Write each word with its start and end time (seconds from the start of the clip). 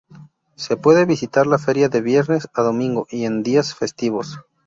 Se 0.55 0.77
puede 0.77 1.05
visitar 1.05 1.45
la 1.45 1.59
feria 1.59 1.87
de 1.87 2.01
viernes 2.01 2.49
a 2.55 2.63
domingo 2.63 3.05
y 3.11 3.25
en 3.25 3.43
días 3.43 3.75
festivos. 3.75 4.39